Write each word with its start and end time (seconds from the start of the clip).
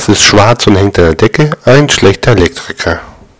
Das 0.00 0.08
ist 0.08 0.22
schwarz 0.22 0.66
und 0.66 0.76
hängt 0.76 0.98
an 0.98 1.04
der 1.04 1.14
Decke. 1.14 1.50
Ein 1.66 1.86
schlechter 1.90 2.30
Elektriker. 2.30 3.00